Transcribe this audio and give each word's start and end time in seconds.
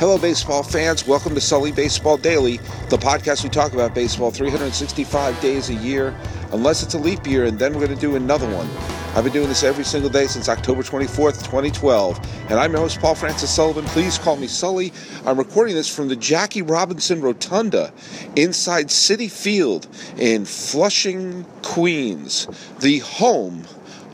Hello, 0.00 0.16
baseball 0.16 0.62
fans. 0.62 1.06
Welcome 1.06 1.34
to 1.34 1.42
Sully 1.42 1.72
Baseball 1.72 2.16
Daily, 2.16 2.56
the 2.88 2.96
podcast 2.96 3.44
we 3.44 3.50
talk 3.50 3.74
about 3.74 3.94
baseball 3.94 4.30
365 4.30 5.38
days 5.42 5.68
a 5.68 5.74
year, 5.74 6.16
unless 6.52 6.82
it's 6.82 6.94
a 6.94 6.98
leap 6.98 7.26
year, 7.26 7.44
and 7.44 7.58
then 7.58 7.74
we're 7.74 7.84
going 7.84 7.94
to 7.94 8.00
do 8.00 8.16
another 8.16 8.46
one. 8.46 8.66
I've 9.14 9.24
been 9.24 9.32
doing 9.34 9.48
this 9.48 9.62
every 9.62 9.84
single 9.84 10.08
day 10.08 10.26
since 10.26 10.48
October 10.48 10.82
24th, 10.82 11.44
2012, 11.44 12.18
and 12.48 12.58
I'm 12.58 12.72
your 12.72 12.80
host, 12.80 12.98
Paul 12.98 13.14
Francis 13.14 13.54
Sullivan. 13.54 13.84
Please 13.84 14.16
call 14.16 14.36
me 14.36 14.46
Sully. 14.46 14.90
I'm 15.26 15.36
recording 15.36 15.74
this 15.74 15.94
from 15.94 16.08
the 16.08 16.16
Jackie 16.16 16.62
Robinson 16.62 17.20
Rotunda 17.20 17.92
inside 18.36 18.86
Citi 18.86 19.30
Field 19.30 19.86
in 20.16 20.46
Flushing, 20.46 21.44
Queens, 21.60 22.46
the 22.78 23.00
home 23.00 23.66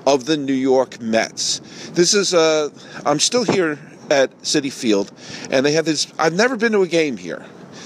of 0.05 0.25
the 0.25 0.37
New 0.37 0.53
York 0.53 1.01
Mets. 1.01 1.61
This 1.93 2.13
is, 2.13 2.35
uh, 2.35 2.71
I'm 3.05 3.21
still 3.21 3.45
here 3.45 3.79
at 4.11 4.37
Citi 4.43 4.73
Field, 4.73 5.11
and 5.51 5.65
they 5.65 5.73
have 5.73 5.85
this. 5.85 6.07
I've 6.19 6.35
never 6.35 6.57
been 6.57 6.73
to 6.73 6.83
a 6.83 6.89
game 6.89 7.17
here, 7.17 7.45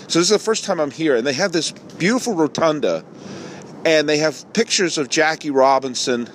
so 0.08 0.18
this 0.18 0.28
is 0.28 0.28
the 0.28 0.38
first 0.38 0.64
time 0.64 0.80
I'm 0.80 0.90
here, 0.90 1.16
and 1.16 1.26
they 1.26 1.32
have 1.34 1.52
this 1.52 1.72
beautiful 1.98 2.34
rotunda, 2.34 3.04
and 3.84 4.08
they 4.08 4.18
have 4.18 4.52
pictures 4.52 4.98
of 4.98 5.08
Jackie 5.08 5.50
Robinson 5.50 6.28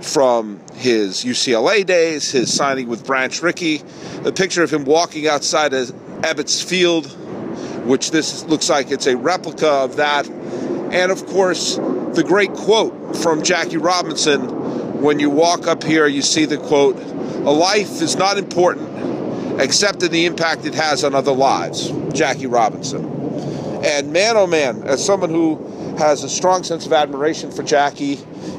from 0.00 0.60
his 0.74 1.24
UCLA 1.24 1.84
days, 1.84 2.30
his 2.30 2.52
signing 2.52 2.88
with 2.88 3.06
Branch 3.06 3.40
Rickey, 3.42 3.82
a 4.24 4.32
picture 4.32 4.62
of 4.62 4.72
him 4.72 4.84
walking 4.84 5.26
outside 5.26 5.72
of 5.72 5.88
Ebbets 6.20 6.62
Field, 6.62 7.06
which 7.86 8.10
this 8.10 8.44
looks 8.44 8.68
like 8.68 8.90
it's 8.90 9.06
a 9.06 9.16
replica 9.16 9.68
of 9.68 9.96
that, 9.96 10.28
and 10.28 11.10
of 11.10 11.26
course 11.26 11.76
the 12.14 12.24
great 12.24 12.52
quote 12.52 13.16
from 13.16 13.42
Jackie 13.42 13.76
Robinson. 13.76 14.62
When 15.00 15.18
you 15.18 15.28
walk 15.28 15.66
up 15.66 15.82
here, 15.82 16.06
you 16.06 16.22
see 16.22 16.44
the 16.46 16.56
quote, 16.56 16.96
"A 16.98 17.50
life 17.50 18.00
is 18.00 18.16
not 18.16 18.38
important 18.38 18.93
except 19.58 20.02
in 20.02 20.10
the 20.10 20.26
impact 20.26 20.64
it 20.64 20.74
has 20.74 21.04
on 21.04 21.14
other 21.14 21.32
lives. 21.32 21.92
Jackie 22.12 22.46
Robinson. 22.46 23.04
And 23.84 24.12
man, 24.12 24.36
oh 24.36 24.46
man, 24.46 24.82
as 24.84 25.04
someone 25.04 25.30
who 25.30 25.56
has 25.98 26.24
a 26.24 26.28
strong 26.28 26.64
sense 26.64 26.86
of 26.86 26.92
admiration 26.92 27.50
for 27.50 27.62
Jackie 27.62 28.18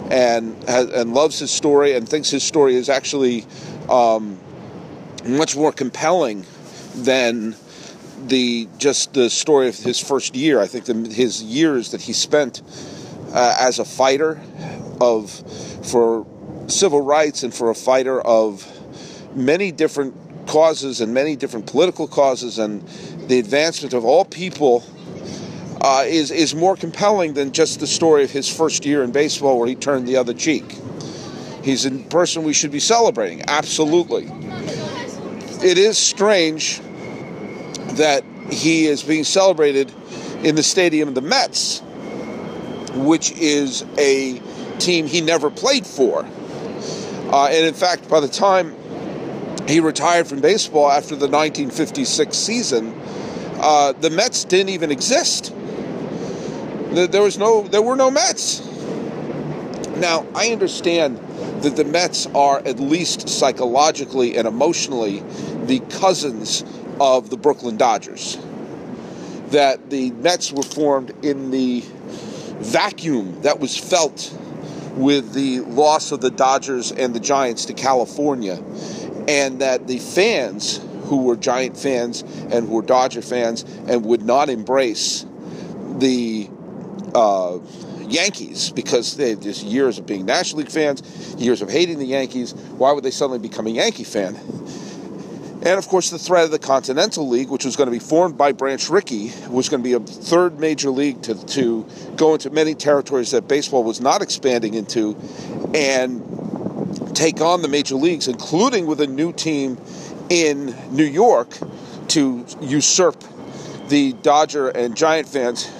and 0.09 0.55
and 0.67 1.13
loves 1.13 1.39
his 1.39 1.51
story 1.51 1.93
and 1.93 2.07
thinks 2.07 2.29
his 2.29 2.43
story 2.43 2.75
is 2.75 2.89
actually 2.89 3.45
um, 3.89 4.39
much 5.25 5.55
more 5.55 5.71
compelling 5.71 6.45
than 6.95 7.55
the 8.27 8.67
just 8.77 9.13
the 9.13 9.29
story 9.29 9.67
of 9.67 9.77
his 9.77 9.99
first 9.99 10.35
year. 10.35 10.59
I 10.59 10.67
think 10.67 10.85
the, 10.85 10.93
his 11.13 11.41
years 11.43 11.91
that 11.91 12.01
he 12.01 12.13
spent 12.13 12.61
uh, 13.33 13.55
as 13.59 13.79
a 13.79 13.85
fighter 13.85 14.39
of 15.01 15.31
for 15.89 16.25
civil 16.67 17.01
rights 17.01 17.43
and 17.43 17.53
for 17.53 17.69
a 17.69 17.75
fighter 17.75 18.21
of 18.21 18.71
many 19.35 19.71
different 19.71 20.15
causes 20.47 21.01
and 21.01 21.13
many 21.13 21.35
different 21.35 21.65
political 21.65 22.07
causes 22.07 22.59
and 22.59 22.81
the 23.27 23.39
advancement 23.39 23.93
of 23.93 24.05
all 24.05 24.25
people 24.25 24.83
uh, 25.81 26.03
is, 26.07 26.31
is 26.31 26.55
more 26.55 26.75
compelling 26.75 27.33
than 27.33 27.51
just 27.51 27.79
the 27.79 27.87
story 27.87 28.23
of 28.23 28.31
his 28.31 28.51
first 28.53 28.85
year 28.85 29.03
in 29.03 29.11
baseball 29.11 29.59
where 29.59 29.67
he 29.67 29.75
turned 29.75 30.07
the 30.07 30.17
other 30.17 30.33
cheek. 30.33 30.77
He's 31.63 31.85
a 31.85 31.91
person 31.91 32.43
we 32.43 32.53
should 32.53 32.71
be 32.71 32.79
celebrating, 32.79 33.43
absolutely. 33.47 34.27
It 35.63 35.77
is 35.77 35.97
strange 35.97 36.79
that 37.95 38.23
he 38.51 38.85
is 38.85 39.03
being 39.03 39.23
celebrated 39.23 39.91
in 40.43 40.55
the 40.55 40.63
stadium 40.63 41.09
of 41.09 41.15
the 41.15 41.21
Mets, 41.21 41.81
which 42.93 43.31
is 43.31 43.83
a 43.97 44.39
team 44.79 45.07
he 45.07 45.21
never 45.21 45.49
played 45.49 45.87
for. 45.87 46.25
Uh, 47.31 47.47
and 47.47 47.65
in 47.65 47.73
fact, 47.73 48.07
by 48.07 48.19
the 48.19 48.27
time 48.27 48.75
he 49.67 49.79
retired 49.79 50.27
from 50.27 50.41
baseball 50.41 50.91
after 50.91 51.15
the 51.15 51.27
1956 51.27 52.37
season. 52.37 52.93
Uh, 53.57 53.93
the 53.93 54.09
Mets 54.09 54.43
didn't 54.43 54.69
even 54.69 54.91
exist. 54.91 55.53
There 56.91 57.21
was 57.21 57.37
no, 57.37 57.63
there 57.67 57.81
were 57.81 57.95
no 57.95 58.11
Mets. 58.11 58.65
Now 59.97 60.25
I 60.35 60.49
understand 60.51 61.17
that 61.63 61.75
the 61.75 61.83
Mets 61.83 62.27
are 62.27 62.59
at 62.59 62.79
least 62.79 63.27
psychologically 63.27 64.37
and 64.37 64.47
emotionally 64.47 65.23
the 65.65 65.79
cousins 65.79 66.63
of 66.99 67.29
the 67.29 67.37
Brooklyn 67.37 67.77
Dodgers. 67.77 68.37
That 69.47 69.89
the 69.89 70.11
Mets 70.11 70.51
were 70.51 70.63
formed 70.63 71.13
in 71.25 71.49
the 71.51 71.83
vacuum 72.59 73.41
that 73.41 73.59
was 73.59 73.77
felt 73.77 74.33
with 74.95 75.33
the 75.33 75.59
loss 75.61 76.11
of 76.11 76.21
the 76.21 76.31
Dodgers 76.31 76.91
and 76.91 77.13
the 77.13 77.19
Giants 77.19 77.65
to 77.65 77.73
California 77.73 78.61
and 79.27 79.61
that 79.61 79.87
the 79.87 79.99
fans 79.99 80.79
who 81.05 81.23
were 81.23 81.35
Giant 81.35 81.77
fans 81.77 82.21
and 82.21 82.67
who 82.67 82.75
were 82.75 82.81
Dodger 82.81 83.21
fans 83.21 83.63
and 83.87 84.05
would 84.05 84.23
not 84.23 84.49
embrace 84.49 85.25
the 85.99 86.49
uh, 87.13 87.59
Yankees 88.01 88.71
because 88.71 89.15
they 89.15 89.35
just 89.35 89.63
years 89.63 89.97
of 89.97 90.05
being 90.05 90.25
National 90.25 90.59
League 90.59 90.71
fans, 90.71 91.35
years 91.37 91.61
of 91.61 91.69
hating 91.69 91.99
the 91.99 92.05
Yankees. 92.05 92.53
Why 92.53 92.91
would 92.91 93.03
they 93.03 93.11
suddenly 93.11 93.39
become 93.39 93.67
a 93.67 93.71
Yankee 93.71 94.03
fan? 94.03 94.35
And 95.65 95.79
of 95.79 95.87
course, 95.87 96.11
the 96.11 96.19
threat 96.19 96.45
of 96.45 96.51
the 96.51 96.59
Continental 96.59 97.27
League, 97.27 97.49
which 97.49 97.65
was 97.65 97.75
going 97.75 97.87
to 97.87 97.91
be 97.91 97.99
formed 97.99 98.37
by 98.37 98.51
Branch 98.51 98.87
Rickey, 98.87 99.31
was 99.49 99.67
going 99.67 99.81
to 99.81 99.83
be 99.83 99.93
a 99.93 99.99
third 99.99 100.59
major 100.59 100.91
league 100.91 101.23
to, 101.23 101.33
to 101.47 101.87
go 102.15 102.33
into 102.33 102.51
many 102.51 102.75
territories 102.75 103.31
that 103.31 103.47
baseball 103.47 103.83
was 103.83 103.99
not 103.99 104.21
expanding 104.21 104.75
into. 104.75 105.15
And 105.73 106.21
take 107.15 107.41
on 107.41 107.61
the 107.61 107.67
major 107.67 107.95
leagues, 107.95 108.27
including 108.27 108.85
with 108.85 109.01
a 109.01 109.07
new 109.07 109.33
team 109.33 109.77
in 110.29 110.75
New 110.91 111.05
York 111.05 111.57
to 112.09 112.45
usurp 112.61 113.23
the 113.87 114.13
Dodger 114.13 114.69
and 114.69 114.95
Giant 114.95 115.27
fans. 115.27 115.71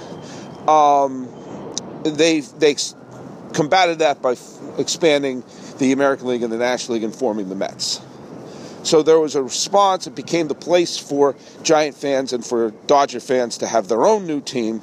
Um, 0.67 1.27
they 2.03 2.39
they 2.39 2.75
combated 3.53 3.99
that 3.99 4.21
by 4.21 4.35
expanding 4.77 5.43
the 5.77 5.91
American 5.91 6.27
League 6.27 6.43
and 6.43 6.51
the 6.51 6.57
National 6.57 6.95
League 6.95 7.03
and 7.03 7.15
forming 7.15 7.49
the 7.49 7.55
Mets. 7.55 8.01
So 8.83 9.01
there 9.01 9.19
was 9.19 9.35
a 9.35 9.41
response. 9.41 10.05
It 10.05 10.15
became 10.15 10.47
the 10.47 10.55
place 10.55 10.97
for 10.97 11.35
Giant 11.63 11.95
fans 11.95 12.33
and 12.33 12.45
for 12.45 12.71
Dodger 12.85 13.19
fans 13.19 13.57
to 13.59 13.67
have 13.67 13.87
their 13.87 14.05
own 14.05 14.27
new 14.27 14.41
team. 14.41 14.81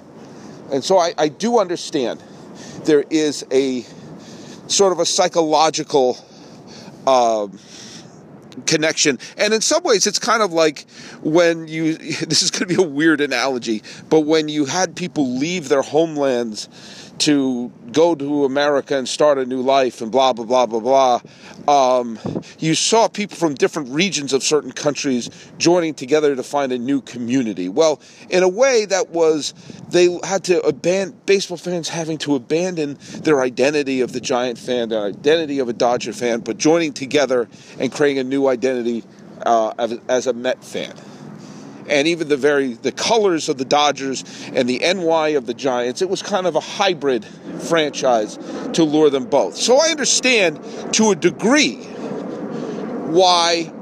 And 0.72 0.82
so 0.82 0.98
I, 0.98 1.12
I 1.16 1.28
do 1.28 1.60
understand 1.60 2.20
there 2.84 3.04
is 3.10 3.46
a 3.52 3.84
sort 4.66 4.92
of 4.92 4.98
a 4.98 5.06
psychological 5.06 6.18
uh, 7.06 7.48
connection. 8.66 9.18
And 9.36 9.54
in 9.54 9.60
some 9.60 9.82
ways, 9.82 10.06
it's 10.06 10.18
kind 10.18 10.42
of 10.42 10.52
like 10.52 10.86
when 11.22 11.68
you, 11.68 11.94
this 11.96 12.42
is 12.42 12.50
going 12.50 12.68
to 12.68 12.76
be 12.76 12.82
a 12.82 12.86
weird 12.86 13.20
analogy, 13.20 13.82
but 14.08 14.20
when 14.20 14.48
you 14.48 14.64
had 14.64 14.96
people 14.96 15.36
leave 15.36 15.68
their 15.68 15.82
homelands 15.82 16.68
to 17.22 17.70
go 17.92 18.16
to 18.16 18.44
America 18.44 18.98
and 18.98 19.08
start 19.08 19.38
a 19.38 19.46
new 19.46 19.60
life 19.60 20.00
and 20.00 20.10
blah, 20.10 20.32
blah, 20.32 20.44
blah, 20.44 20.66
blah, 20.66 20.80
blah. 20.80 21.20
Um, 21.68 22.18
you 22.58 22.74
saw 22.74 23.06
people 23.06 23.36
from 23.36 23.54
different 23.54 23.90
regions 23.90 24.32
of 24.32 24.42
certain 24.42 24.72
countries 24.72 25.30
joining 25.56 25.94
together 25.94 26.34
to 26.34 26.42
find 26.42 26.72
a 26.72 26.78
new 26.78 27.00
community. 27.00 27.68
Well, 27.68 28.00
in 28.28 28.42
a 28.42 28.48
way, 28.48 28.86
that 28.86 29.10
was 29.10 29.54
they 29.90 30.18
had 30.24 30.42
to 30.44 30.60
abandon, 30.62 31.16
baseball 31.24 31.58
fans 31.58 31.88
having 31.88 32.18
to 32.18 32.34
abandon 32.34 32.98
their 33.20 33.40
identity 33.40 34.00
of 34.00 34.12
the 34.12 34.20
Giant 34.20 34.58
fan, 34.58 34.88
their 34.88 35.04
identity 35.04 35.60
of 35.60 35.68
a 35.68 35.72
Dodger 35.72 36.12
fan, 36.12 36.40
but 36.40 36.58
joining 36.58 36.92
together 36.92 37.48
and 37.78 37.92
creating 37.92 38.18
a 38.18 38.24
new 38.24 38.48
identity 38.48 39.04
uh, 39.46 39.72
as, 39.78 39.98
as 40.08 40.26
a 40.26 40.32
Met 40.32 40.64
fan 40.64 40.92
and 41.88 42.08
even 42.08 42.28
the 42.28 42.36
very 42.36 42.74
the 42.74 42.92
colors 42.92 43.48
of 43.48 43.58
the 43.58 43.64
Dodgers 43.64 44.24
and 44.54 44.68
the 44.68 44.78
NY 44.78 45.28
of 45.28 45.46
the 45.46 45.54
Giants. 45.54 46.02
It 46.02 46.08
was 46.08 46.22
kind 46.22 46.46
of 46.46 46.56
a 46.56 46.60
hybrid 46.60 47.24
franchise 47.24 48.38
to 48.72 48.84
lure 48.84 49.10
them 49.10 49.26
both. 49.26 49.56
So 49.56 49.76
I 49.78 49.88
understand 49.88 50.60
to 50.94 51.10
a 51.10 51.16
degree 51.16 51.76
why 53.12 53.72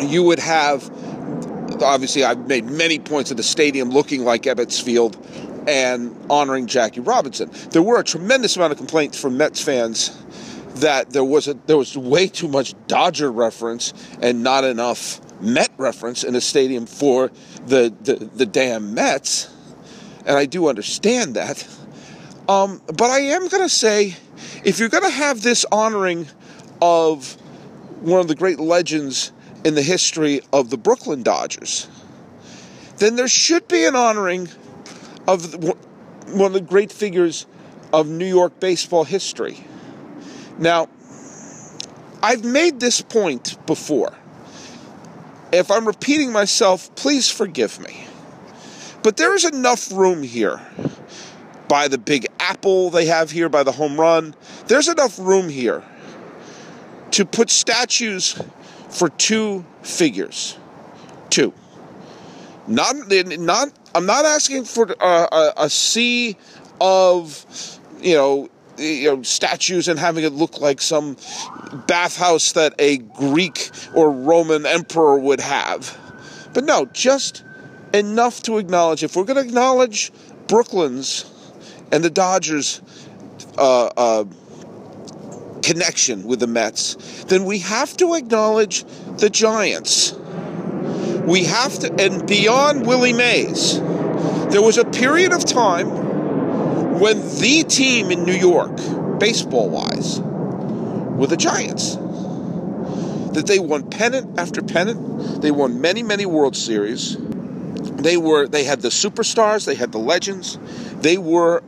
you 0.00 0.22
would 0.24 0.38
have 0.38 0.90
obviously 1.82 2.24
I've 2.24 2.46
made 2.46 2.64
many 2.64 2.98
points 2.98 3.30
of 3.30 3.36
the 3.36 3.42
stadium 3.42 3.90
looking 3.90 4.24
like 4.24 4.42
Ebbets 4.42 4.82
Field 4.82 5.16
and 5.66 6.14
honoring 6.28 6.66
Jackie 6.66 7.00
Robinson. 7.00 7.50
There 7.70 7.82
were 7.82 7.98
a 7.98 8.04
tremendous 8.04 8.56
amount 8.56 8.72
of 8.72 8.78
complaints 8.78 9.20
from 9.20 9.36
Mets 9.36 9.62
fans 9.62 10.16
that 10.76 11.10
there 11.10 11.24
was 11.24 11.48
a, 11.48 11.54
there 11.66 11.76
was 11.76 11.96
way 11.96 12.26
too 12.26 12.48
much 12.48 12.74
Dodger 12.86 13.30
reference 13.30 13.92
and 14.20 14.42
not 14.42 14.64
enough 14.64 15.20
Met 15.40 15.72
reference 15.76 16.24
in 16.24 16.36
a 16.36 16.40
stadium 16.40 16.86
for 16.86 17.30
the, 17.66 17.92
the, 18.02 18.14
the 18.14 18.46
damn 18.46 18.94
Mets, 18.94 19.52
and 20.24 20.38
I 20.38 20.46
do 20.46 20.68
understand 20.68 21.34
that. 21.34 21.68
Um, 22.48 22.80
but 22.86 23.10
I 23.10 23.18
am 23.18 23.48
going 23.48 23.62
to 23.62 23.68
say, 23.68 24.16
if 24.64 24.78
you're 24.78 24.88
going 24.88 25.04
to 25.04 25.10
have 25.10 25.42
this 25.42 25.66
honoring 25.70 26.28
of 26.80 27.34
one 28.00 28.20
of 28.20 28.28
the 28.28 28.34
great 28.34 28.60
legends 28.60 29.32
in 29.64 29.74
the 29.74 29.82
history 29.82 30.40
of 30.52 30.70
the 30.70 30.78
Brooklyn 30.78 31.22
Dodgers, 31.22 31.88
then 32.98 33.16
there 33.16 33.28
should 33.28 33.66
be 33.66 33.84
an 33.84 33.96
honoring 33.96 34.48
of 35.26 35.54
one 36.32 36.46
of 36.46 36.52
the 36.52 36.60
great 36.60 36.92
figures 36.92 37.44
of 37.92 38.08
New 38.08 38.26
York 38.26 38.60
baseball 38.60 39.04
history. 39.04 39.64
Now, 40.58 40.88
I've 42.22 42.44
made 42.44 42.80
this 42.80 43.00
point 43.00 43.58
before 43.66 44.14
If 45.52 45.70
I'm 45.70 45.86
repeating 45.86 46.32
myself, 46.32 46.94
please 46.96 47.30
forgive 47.30 47.78
me. 47.80 48.06
But 49.02 49.16
there 49.16 49.34
is 49.34 49.44
enough 49.44 49.92
room 49.92 50.22
here 50.22 50.60
by 51.68 51.88
the 51.88 51.98
big 51.98 52.26
apple 52.40 52.90
they 52.90 53.06
have 53.06 53.30
here, 53.30 53.48
by 53.48 53.62
the 53.62 53.72
home 53.72 54.00
run. 54.00 54.34
There's 54.66 54.88
enough 54.88 55.18
room 55.18 55.48
here 55.48 55.84
to 57.12 57.24
put 57.24 57.50
statues 57.50 58.40
for 58.88 59.08
two 59.10 59.64
figures. 59.82 60.58
Two. 61.30 61.52
Not, 62.66 62.96
not. 63.08 63.68
I'm 63.94 64.06
not 64.06 64.24
asking 64.24 64.64
for 64.64 64.94
a, 65.00 65.06
a, 65.06 65.52
a 65.58 65.70
sea 65.70 66.36
of, 66.80 67.46
you 68.00 68.14
know, 68.16 68.48
you 68.78 69.16
know, 69.16 69.22
statues 69.22 69.88
and 69.88 69.98
having 69.98 70.24
it 70.24 70.32
look 70.32 70.60
like 70.60 70.80
some 70.80 71.16
bathhouse 71.86 72.52
that 72.52 72.74
a 72.78 72.98
Greek 72.98 73.70
or 73.94 74.10
Roman 74.10 74.66
emperor 74.66 75.18
would 75.18 75.40
have. 75.40 75.98
But 76.52 76.64
no, 76.64 76.86
just 76.86 77.44
enough 77.92 78.42
to 78.44 78.58
acknowledge. 78.58 79.02
If 79.02 79.16
we're 79.16 79.24
going 79.24 79.42
to 79.42 79.48
acknowledge 79.48 80.12
Brooklyn's 80.46 81.30
and 81.92 82.04
the 82.04 82.10
Dodgers' 82.10 82.80
uh, 83.56 83.86
uh, 83.96 84.24
connection 85.62 86.24
with 86.24 86.40
the 86.40 86.46
Mets, 86.46 87.24
then 87.24 87.44
we 87.44 87.60
have 87.60 87.96
to 87.98 88.14
acknowledge 88.14 88.84
the 89.18 89.30
Giants. 89.30 90.12
We 91.24 91.44
have 91.44 91.78
to, 91.80 91.94
and 91.98 92.26
beyond 92.26 92.86
Willie 92.86 93.12
Mays, 93.12 93.80
there 94.50 94.62
was 94.62 94.76
a 94.76 94.84
period 94.84 95.32
of 95.32 95.44
time 95.44 96.03
when 97.04 97.20
the 97.38 97.62
team 97.64 98.10
in 98.10 98.24
New 98.24 98.32
York, 98.32 98.74
baseball 99.20 99.68
wise, 99.68 100.20
were 100.20 101.26
the 101.26 101.36
Giants. 101.36 101.96
That 103.34 103.44
they 103.46 103.58
won 103.58 103.90
pennant 103.90 104.38
after 104.38 104.62
pennant, 104.62 105.42
they 105.42 105.50
won 105.50 105.82
many, 105.82 106.02
many 106.02 106.24
World 106.24 106.56
Series. 106.56 107.18
They 107.18 108.16
were 108.16 108.48
they 108.48 108.64
had 108.64 108.80
the 108.80 108.88
superstars, 108.88 109.66
they 109.66 109.74
had 109.74 109.92
the 109.92 109.98
legends, 109.98 110.58
they 111.02 111.18
were 111.18 111.62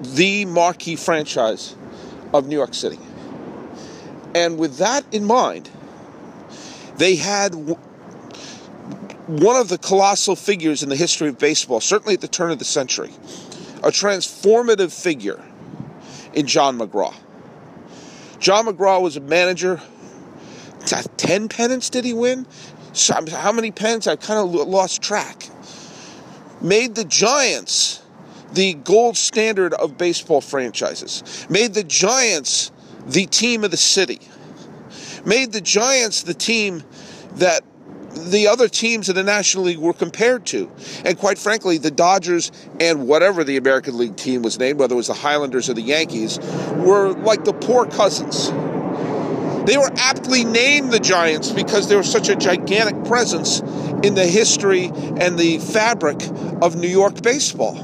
the 0.00 0.46
marquee 0.46 0.96
franchise 0.96 1.76
of 2.32 2.46
New 2.46 2.56
York 2.56 2.72
City. 2.72 2.98
And 4.34 4.58
with 4.58 4.78
that 4.78 5.04
in 5.12 5.26
mind, 5.26 5.68
they 6.96 7.16
had 7.16 7.54
one 9.26 9.56
of 9.56 9.68
the 9.68 9.76
colossal 9.76 10.34
figures 10.34 10.82
in 10.82 10.88
the 10.88 10.96
history 10.96 11.28
of 11.28 11.38
baseball, 11.38 11.80
certainly 11.80 12.14
at 12.14 12.22
the 12.22 12.28
turn 12.28 12.50
of 12.50 12.58
the 12.58 12.64
century, 12.64 13.10
a 13.82 13.88
transformative 13.88 14.92
figure 14.92 15.42
in 16.34 16.46
John 16.46 16.78
McGraw. 16.78 17.14
John 18.38 18.66
McGraw 18.66 19.02
was 19.02 19.16
a 19.16 19.20
manager. 19.20 19.80
10 21.16 21.48
pennants 21.48 21.90
did 21.90 22.04
he 22.04 22.12
win? 22.12 22.46
How 23.30 23.52
many 23.52 23.70
pennants? 23.70 24.06
I 24.06 24.16
kind 24.16 24.38
of 24.38 24.52
lost 24.68 25.02
track. 25.02 25.48
Made 26.60 26.94
the 26.94 27.04
Giants 27.04 28.02
the 28.52 28.74
gold 28.74 29.16
standard 29.16 29.72
of 29.74 29.96
baseball 29.96 30.40
franchises. 30.40 31.46
Made 31.48 31.74
the 31.74 31.84
Giants 31.84 32.70
the 33.06 33.26
team 33.26 33.64
of 33.64 33.70
the 33.70 33.76
city. 33.76 34.20
Made 35.24 35.52
the 35.52 35.60
Giants 35.60 36.22
the 36.22 36.34
team 36.34 36.82
that 37.36 37.62
the 38.14 38.48
other 38.48 38.68
teams 38.68 39.08
in 39.08 39.14
the 39.14 39.22
National 39.22 39.64
League 39.64 39.78
were 39.78 39.92
compared 39.92 40.46
to. 40.46 40.70
And 41.04 41.18
quite 41.18 41.38
frankly, 41.38 41.78
the 41.78 41.90
Dodgers 41.90 42.52
and 42.80 43.06
whatever 43.06 43.44
the 43.44 43.56
American 43.56 43.96
League 43.98 44.16
team 44.16 44.42
was 44.42 44.58
named, 44.58 44.78
whether 44.78 44.94
it 44.94 44.96
was 44.96 45.06
the 45.08 45.14
Highlanders 45.14 45.68
or 45.68 45.74
the 45.74 45.82
Yankees, 45.82 46.38
were 46.76 47.12
like 47.12 47.44
the 47.44 47.52
poor 47.52 47.86
cousins. 47.86 48.50
They 49.66 49.76
were 49.76 49.90
aptly 49.96 50.44
named 50.44 50.92
the 50.92 50.98
Giants 50.98 51.52
because 51.52 51.88
they 51.88 51.94
were 51.94 52.02
such 52.02 52.28
a 52.28 52.34
gigantic 52.34 53.04
presence 53.04 53.60
in 54.02 54.14
the 54.14 54.26
history 54.26 54.86
and 54.86 55.38
the 55.38 55.58
fabric 55.58 56.20
of 56.60 56.74
New 56.74 56.88
York 56.88 57.22
baseball. 57.22 57.76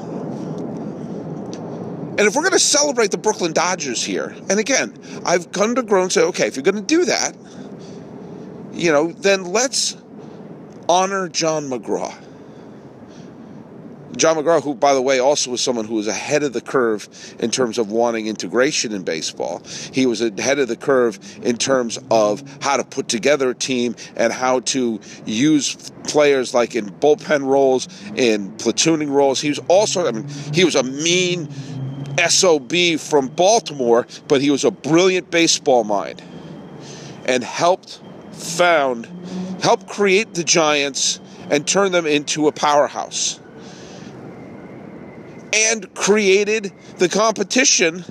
And 2.18 2.26
if 2.26 2.34
we're 2.34 2.42
going 2.42 2.52
to 2.52 2.58
celebrate 2.58 3.12
the 3.12 3.18
Brooklyn 3.18 3.52
Dodgers 3.52 4.02
here, 4.02 4.34
and 4.50 4.58
again, 4.58 4.92
I've 5.24 5.52
come 5.52 5.76
to 5.76 6.10
say, 6.10 6.22
okay, 6.22 6.48
if 6.48 6.56
you're 6.56 6.64
going 6.64 6.74
to 6.74 6.82
do 6.82 7.04
that, 7.04 7.36
you 8.72 8.90
know, 8.90 9.12
then 9.12 9.44
let's 9.44 9.96
honor 10.88 11.28
John 11.28 11.68
McGraw. 11.68 12.14
John 14.16 14.36
McGraw, 14.36 14.62
who, 14.62 14.74
by 14.74 14.94
the 14.94 15.02
way, 15.02 15.20
also 15.20 15.50
was 15.52 15.60
someone 15.60 15.84
who 15.84 15.94
was 15.94 16.08
ahead 16.08 16.42
of 16.42 16.52
the 16.52 16.60
curve 16.60 17.08
in 17.38 17.50
terms 17.50 17.78
of 17.78 17.92
wanting 17.92 18.26
integration 18.26 18.92
in 18.92 19.04
baseball. 19.04 19.62
He 19.92 20.06
was 20.06 20.20
ahead 20.20 20.58
of 20.58 20.66
the 20.66 20.76
curve 20.76 21.20
in 21.42 21.56
terms 21.56 21.98
of 22.10 22.42
how 22.60 22.78
to 22.78 22.84
put 22.84 23.06
together 23.06 23.50
a 23.50 23.54
team 23.54 23.94
and 24.16 24.32
how 24.32 24.60
to 24.60 24.98
use 25.24 25.92
players 26.04 26.52
like 26.52 26.74
in 26.74 26.86
bullpen 26.86 27.46
roles, 27.46 27.86
in 28.16 28.50
platooning 28.52 29.10
roles. 29.10 29.40
He 29.40 29.50
was 29.50 29.60
also, 29.68 30.08
I 30.08 30.10
mean, 30.10 30.28
he 30.52 30.64
was 30.64 30.74
a 30.74 30.82
mean 30.82 31.48
SOB 32.26 32.98
from 32.98 33.28
Baltimore, 33.28 34.06
but 34.26 34.40
he 34.40 34.50
was 34.50 34.64
a 34.64 34.70
brilliant 34.70 35.30
baseball 35.30 35.84
mind 35.84 36.20
and 37.26 37.44
helped 37.44 38.00
found, 38.32 39.06
helped 39.62 39.88
create 39.88 40.34
the 40.34 40.44
Giants 40.44 41.20
and 41.50 41.66
turn 41.66 41.92
them 41.92 42.06
into 42.06 42.48
a 42.48 42.52
powerhouse. 42.52 43.40
And 45.52 45.92
created 45.94 46.72
the 46.98 47.08
competition 47.08 48.04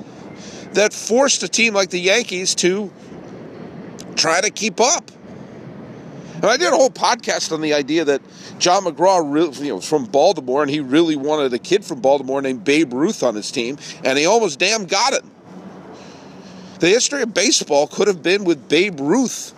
that 0.73 0.93
forced 0.93 1.43
a 1.43 1.47
team 1.47 1.73
like 1.73 1.89
the 1.89 1.99
Yankees 1.99 2.55
to 2.55 2.91
try 4.15 4.41
to 4.41 4.49
keep 4.49 4.79
up. 4.79 5.11
And 6.35 6.45
I 6.45 6.57
did 6.57 6.71
a 6.71 6.75
whole 6.75 6.91
podcast 6.91 7.51
on 7.51 7.61
the 7.61 7.73
idea 7.73 8.05
that 8.05 8.21
John 8.59 8.83
McGraw 8.83 9.21
really, 9.23 9.67
you 9.67 9.73
know, 9.73 9.81
from 9.81 10.05
Baltimore, 10.05 10.61
and 10.61 10.69
he 10.69 10.79
really 10.79 11.15
wanted 11.15 11.51
a 11.53 11.59
kid 11.59 11.83
from 11.83 11.99
Baltimore 11.99 12.41
named 12.41 12.63
Babe 12.63 12.93
Ruth 12.93 13.23
on 13.23 13.33
his 13.33 13.51
team, 13.51 13.77
and 14.03 14.19
he 14.19 14.27
almost 14.27 14.59
damn 14.59 14.85
got 14.85 15.13
it. 15.13 15.23
The 16.79 16.87
history 16.89 17.23
of 17.23 17.33
baseball 17.33 17.87
could 17.87 18.07
have 18.07 18.21
been 18.21 18.43
with 18.43 18.69
Babe 18.69 18.99
Ruth 18.99 19.53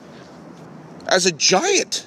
as 1.10 1.26
a 1.26 1.32
giant, 1.32 2.06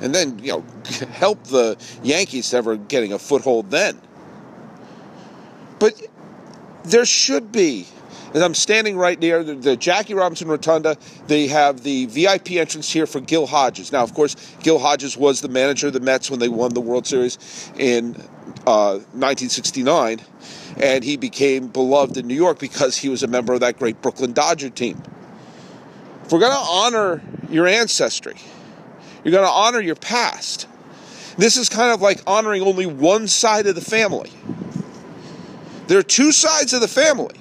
and 0.00 0.14
then 0.14 0.38
you 0.38 0.52
know 0.52 0.64
help 1.12 1.44
the 1.44 1.76
Yankees 2.02 2.52
ever 2.54 2.76
getting 2.76 3.12
a 3.12 3.18
foothold 3.18 3.70
then. 3.70 4.00
But 5.78 6.00
there 6.84 7.04
should 7.04 7.50
be 7.50 7.86
and 8.34 8.42
I'm 8.42 8.54
standing 8.54 8.96
right 8.96 9.18
near 9.18 9.44
the, 9.44 9.54
the, 9.54 9.76
Jackie 9.76 10.12
Robinson 10.12 10.48
Rotunda. 10.48 10.96
They 11.28 11.46
have 11.46 11.84
the 11.84 12.06
VIP 12.06 12.52
entrance 12.52 12.90
here 12.90 13.06
for 13.06 13.20
Gil 13.20 13.46
Hodges. 13.46 13.92
Now, 13.92 14.02
of 14.02 14.12
course, 14.12 14.34
Gil 14.60 14.80
Hodges 14.80 15.16
was 15.16 15.40
the 15.40 15.48
manager 15.48 15.86
of 15.86 15.92
the 15.92 16.00
Mets 16.00 16.30
when 16.30 16.40
they 16.40 16.48
won 16.48 16.74
the 16.74 16.80
World 16.80 17.06
Series 17.06 17.38
in 17.78 18.16
uh, 18.66 18.98
1969, 19.14 20.20
and 20.78 21.04
he 21.04 21.16
became 21.16 21.68
beloved 21.68 22.16
in 22.16 22.26
New 22.26 22.34
York 22.34 22.58
because 22.58 22.96
he 22.96 23.08
was 23.08 23.22
a 23.22 23.28
member 23.28 23.54
of 23.54 23.60
that 23.60 23.78
great 23.78 24.02
Brooklyn 24.02 24.32
Dodger 24.32 24.68
team. 24.68 25.00
If 26.24 26.32
we're 26.32 26.38
going 26.38 26.52
to 26.52 26.58
honor 26.58 27.22
your 27.50 27.66
ancestry, 27.66 28.36
you're 29.22 29.32
going 29.32 29.44
to 29.44 29.50
honor 29.50 29.80
your 29.80 29.94
past. 29.94 30.66
This 31.36 31.58
is 31.58 31.68
kind 31.68 31.92
of 31.92 32.00
like 32.00 32.22
honoring 32.26 32.62
only 32.62 32.86
one 32.86 33.28
side 33.28 33.66
of 33.66 33.74
the 33.74 33.82
family. 33.82 34.30
There 35.86 35.98
are 35.98 36.02
two 36.02 36.32
sides 36.32 36.72
of 36.72 36.80
the 36.80 36.88
family 36.88 37.34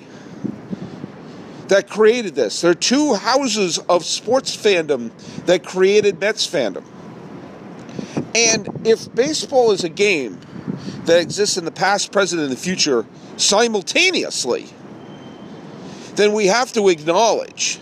that 1.70 1.90
created 1.90 2.36
this. 2.36 2.60
There 2.60 2.72
are 2.72 2.76
two 2.76 3.14
houses 3.14 3.78
of 3.78 4.04
sports 4.04 4.56
fandom 4.56 5.12
that 5.46 5.64
created 5.64 6.20
Mets 6.20 6.46
fandom. 6.46 6.84
And 8.36 8.68
if 8.86 9.14
baseball 9.16 9.72
is 9.72 9.86
a 9.86 9.90
game 9.90 10.42
that 11.06 11.22
exists 11.22 11.56
in 11.56 11.64
the 11.64 11.72
past, 11.72 12.12
present, 12.12 12.42
and 12.42 12.52
the 12.52 12.58
future 12.58 13.06
simultaneously, 13.38 14.68
then 16.16 16.34
we 16.34 16.48
have 16.48 16.74
to 16.74 16.90
acknowledge 16.90 17.80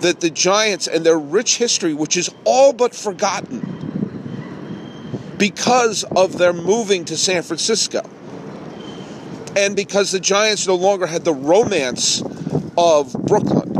that 0.00 0.20
the 0.20 0.30
Giants 0.30 0.86
and 0.86 1.04
their 1.04 1.18
rich 1.18 1.56
history, 1.56 1.94
which 1.94 2.16
is 2.16 2.30
all 2.44 2.72
but 2.72 2.94
forgotten 2.94 3.74
because 5.38 6.04
of 6.04 6.38
their 6.38 6.52
moving 6.52 7.04
to 7.06 7.16
San 7.16 7.42
Francisco, 7.42 8.08
and 9.56 9.74
because 9.74 10.12
the 10.12 10.20
Giants 10.20 10.66
no 10.66 10.74
longer 10.74 11.06
had 11.06 11.24
the 11.24 11.34
romance 11.34 12.22
of 12.76 13.12
Brooklyn, 13.12 13.74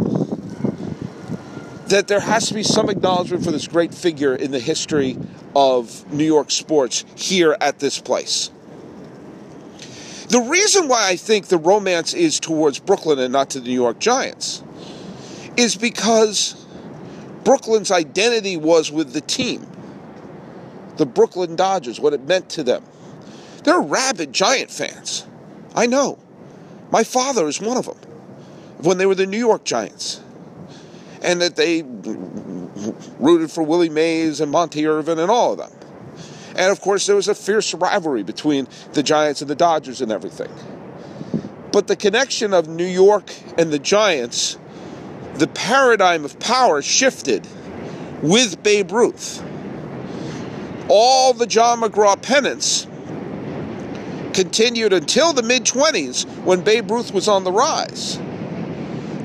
that 1.87 2.07
there 2.09 2.21
has 2.21 2.49
to 2.49 2.55
be 2.55 2.63
some 2.63 2.91
acknowledgement 2.91 3.45
for 3.45 3.51
this 3.51 3.67
great 3.67 3.95
figure 3.95 4.35
in 4.35 4.51
the 4.51 4.61
history 4.61 5.17
of 5.57 6.11
New 6.13 6.25
York 6.25 6.51
sports 6.51 7.05
here 7.17 7.57
at 7.61 7.79
this 7.79 7.99
place. 8.01 8.51
The 10.29 10.41
reason 10.41 10.89
why 10.89 11.09
I 11.09 11.17
think 11.17 11.47
the 11.47 11.57
romance 11.57 12.13
is 12.13 12.39
towards 12.39 12.79
Brooklyn 12.79 13.19
and 13.19 13.33
not 13.33 13.51
to 13.51 13.61
the 13.61 13.69
New 13.69 13.75
York 13.75 13.99
Giants 13.99 14.63
is 15.59 15.75
because 15.75 16.65
Brooklyn's 17.43 17.91
identity 17.91 18.57
was 18.57 18.93
with 18.93 19.13
the 19.13 19.21
team, 19.21 19.67
the 20.99 21.05
Brooklyn 21.05 21.57
Dodgers, 21.57 21.99
what 21.99 22.13
it 22.13 22.23
meant 22.23 22.49
to 22.51 22.63
them. 22.63 22.85
They're 23.65 23.81
rabid 23.81 24.33
Giant 24.33 24.71
fans. 24.71 25.27
I 25.75 25.87
know. 25.87 26.21
My 26.93 27.03
father 27.03 27.49
is 27.49 27.61
one 27.61 27.77
of 27.77 27.87
them 27.87 27.97
when 28.79 28.99
they 28.99 29.07
were 29.07 29.17
the 29.17 29.27
New 29.27 29.39
York 29.39 29.65
Giants. 29.65 30.23
And 31.23 31.43
that 31.43 31.57
they 31.57 31.83
rooted 33.19 33.51
for 33.51 33.65
Willie 33.65 33.89
Mays 33.89 34.41
and 34.41 34.53
Monte 34.53 34.87
Irvin 34.87 35.19
and 35.19 35.29
all 35.29 35.53
of 35.53 35.59
them. 35.59 35.73
And 36.55 36.71
of 36.71 36.81
course, 36.81 37.07
there 37.07 37.17
was 37.17 37.27
a 37.27 37.35
fierce 37.35 37.75
rivalry 37.75 38.23
between 38.23 38.69
the 38.93 39.03
Giants 39.03 39.41
and 39.41 39.51
the 39.51 39.57
Dodgers 39.57 40.01
and 40.01 40.13
everything. 40.13 40.51
But 41.73 41.89
the 41.89 41.97
connection 41.97 42.55
of 42.55 42.69
New 42.69 42.87
York 42.87 43.33
and 43.59 43.73
the 43.73 43.81
Giants, 43.81 44.57
the 45.39 45.47
paradigm 45.47 46.25
of 46.25 46.39
power 46.41 46.83
shifted 46.83 47.47
with 48.23 48.63
Babe 48.63 48.91
Ruth. 48.91 49.43
All 50.89 51.33
the 51.33 51.47
John 51.47 51.81
McGraw 51.81 52.21
pennants 52.21 52.87
continued 54.33 54.93
until 54.93 55.33
the 55.33 55.43
mid 55.43 55.65
20s 55.65 56.27
when 56.45 56.63
Babe 56.63 56.91
Ruth 56.91 57.13
was 57.13 57.29
on 57.29 57.45
the 57.45 57.53
rise. 57.53 58.19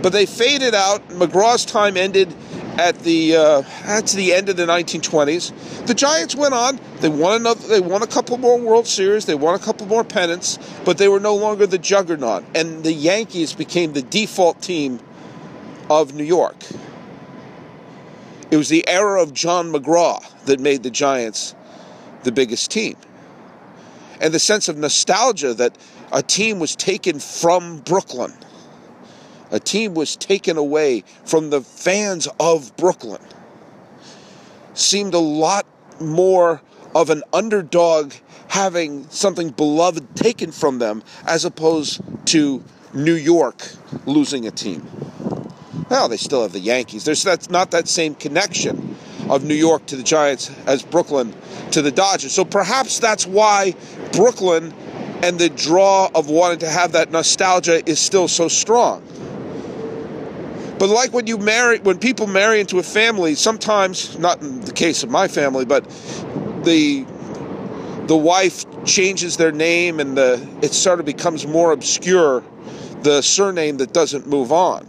But 0.01 0.11
they 0.11 0.25
faded 0.25 0.75
out. 0.75 1.07
McGraw's 1.09 1.65
time 1.65 1.97
ended 1.97 2.33
at 2.77 2.99
the 2.99 3.35
uh, 3.35 3.61
that's 3.85 4.13
the 4.13 4.33
end 4.33 4.49
of 4.49 4.57
the 4.57 4.65
1920s. 4.65 5.85
The 5.85 5.93
Giants 5.93 6.35
went 6.35 6.53
on. 6.53 6.79
They 6.99 7.09
won 7.09 7.35
another. 7.35 7.67
They 7.67 7.79
won 7.79 8.03
a 8.03 8.07
couple 8.07 8.37
more 8.37 8.59
World 8.59 8.85
Series. 8.85 9.25
They 9.25 9.35
won 9.35 9.55
a 9.55 9.59
couple 9.59 9.87
more 9.87 10.03
pennants, 10.03 10.59
but 10.83 10.97
they 10.97 11.07
were 11.07 11.19
no 11.19 11.35
longer 11.35 11.65
the 11.65 11.77
juggernaut. 11.77 12.43
And 12.53 12.83
the 12.83 12.93
Yankees 12.93 13.53
became 13.53 13.93
the 13.93 14.01
default 14.01 14.61
team 14.61 14.99
of 16.01 16.13
New 16.13 16.23
York. 16.23 16.55
It 18.51 18.57
was 18.57 18.69
the 18.69 18.87
era 18.87 19.21
of 19.21 19.33
John 19.33 19.71
McGraw 19.71 20.23
that 20.45 20.59
made 20.59 20.83
the 20.83 20.91
Giants 20.91 21.55
the 22.23 22.31
biggest 22.31 22.71
team. 22.71 22.95
And 24.21 24.33
the 24.33 24.39
sense 24.39 24.69
of 24.69 24.77
nostalgia 24.77 25.53
that 25.55 25.77
a 26.11 26.21
team 26.21 26.59
was 26.59 26.75
taken 26.75 27.19
from 27.19 27.79
Brooklyn 27.79 28.33
a 29.53 29.59
team 29.59 29.93
was 29.93 30.15
taken 30.15 30.57
away 30.57 31.03
from 31.25 31.51
the 31.51 31.61
fans 31.61 32.27
of 32.39 32.75
Brooklyn. 32.75 33.21
Seemed 34.73 35.13
a 35.13 35.19
lot 35.19 35.67
more 36.01 36.59
of 36.95 37.11
an 37.11 37.21
underdog 37.31 38.13
having 38.47 39.07
something 39.09 39.51
beloved 39.51 40.15
taken 40.15 40.51
from 40.51 40.79
them 40.79 41.03
as 41.27 41.45
opposed 41.45 42.01
to 42.25 42.63
New 42.95 43.13
York 43.13 43.69
losing 44.07 44.47
a 44.47 44.51
team. 44.51 44.87
Well, 45.93 46.09
they 46.09 46.17
still 46.17 46.41
have 46.41 46.53
the 46.53 46.59
Yankees. 46.59 47.05
There's 47.05 47.21
that's 47.21 47.51
not 47.51 47.69
that 47.69 47.87
same 47.87 48.15
connection 48.15 48.95
of 49.29 49.43
New 49.43 49.53
York 49.53 49.85
to 49.85 49.95
the 49.95 50.01
Giants 50.01 50.49
as 50.65 50.81
Brooklyn 50.81 51.35
to 51.69 51.83
the 51.83 51.91
Dodgers. 51.91 52.31
So 52.31 52.43
perhaps 52.43 52.97
that's 52.97 53.27
why 53.27 53.75
Brooklyn 54.11 54.73
and 55.21 55.37
the 55.37 55.49
draw 55.49 56.09
of 56.15 56.31
wanting 56.31 56.57
to 56.61 56.67
have 56.67 56.93
that 56.93 57.11
nostalgia 57.11 57.87
is 57.87 57.99
still 57.99 58.27
so 58.27 58.47
strong. 58.47 59.03
But 60.79 60.89
like 60.89 61.13
when 61.13 61.27
you 61.27 61.37
marry, 61.37 61.77
when 61.77 61.99
people 61.99 62.25
marry 62.25 62.59
into 62.59 62.79
a 62.79 62.83
family, 62.83 63.35
sometimes, 63.35 64.17
not 64.17 64.41
in 64.41 64.61
the 64.61 64.73
case 64.73 65.03
of 65.03 65.11
my 65.11 65.27
family, 65.27 65.65
but 65.65 65.87
the 66.63 67.05
the 68.07 68.17
wife 68.17 68.65
changes 68.83 69.37
their 69.37 69.51
name 69.51 69.99
and 69.99 70.17
the 70.17 70.43
it 70.63 70.73
sort 70.73 70.99
of 70.99 71.05
becomes 71.05 71.45
more 71.45 71.71
obscure, 71.71 72.43
the 73.03 73.21
surname 73.21 73.77
that 73.77 73.93
doesn't 73.93 74.25
move 74.25 74.51
on. 74.51 74.87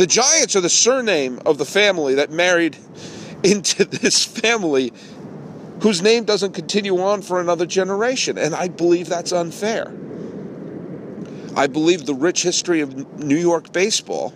The 0.00 0.06
Giants 0.06 0.56
are 0.56 0.62
the 0.62 0.70
surname 0.70 1.40
of 1.44 1.58
the 1.58 1.66
family 1.66 2.14
that 2.14 2.30
married 2.30 2.78
into 3.42 3.84
this 3.84 4.24
family 4.24 4.94
whose 5.82 6.00
name 6.00 6.24
doesn't 6.24 6.54
continue 6.54 7.02
on 7.02 7.20
for 7.20 7.38
another 7.38 7.66
generation. 7.66 8.38
And 8.38 8.54
I 8.54 8.68
believe 8.68 9.10
that's 9.10 9.30
unfair. 9.30 9.92
I 11.54 11.66
believe 11.66 12.06
the 12.06 12.14
rich 12.14 12.42
history 12.42 12.80
of 12.80 13.18
New 13.22 13.36
York 13.36 13.74
baseball 13.74 14.32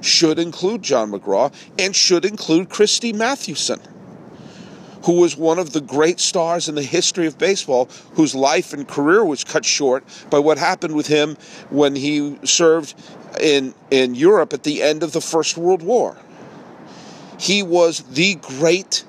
should 0.00 0.38
include 0.38 0.80
John 0.80 1.12
McGraw 1.12 1.52
and 1.78 1.94
should 1.94 2.24
include 2.24 2.70
Christy 2.70 3.12
Mathewson, 3.12 3.80
who 5.04 5.20
was 5.20 5.36
one 5.36 5.58
of 5.58 5.74
the 5.74 5.82
great 5.82 6.20
stars 6.20 6.70
in 6.70 6.74
the 6.74 6.82
history 6.82 7.26
of 7.26 7.36
baseball, 7.36 7.90
whose 8.14 8.34
life 8.34 8.72
and 8.72 8.88
career 8.88 9.22
was 9.26 9.44
cut 9.44 9.66
short 9.66 10.04
by 10.30 10.38
what 10.38 10.56
happened 10.56 10.96
with 10.96 11.06
him 11.06 11.36
when 11.68 11.94
he 11.94 12.38
served 12.44 12.94
in, 13.40 13.74
in 13.90 14.14
Europe 14.14 14.52
at 14.52 14.62
the 14.62 14.82
end 14.82 15.02
of 15.02 15.12
the 15.12 15.20
First 15.20 15.56
World 15.56 15.82
War. 15.82 16.16
He 17.38 17.62
was 17.62 18.00
the 18.02 18.36
great 18.36 19.04